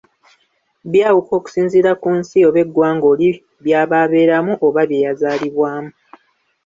[0.91, 3.29] Byawuka okusinziira ku nsi oba eggwanga oli
[3.63, 5.91] byaba abeeramu oba bye yazaalibwamu.